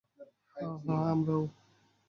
হ্যাঁ, 0.55 0.75
হ্যাঁ, 0.85 1.03
আমারও। 1.11 1.41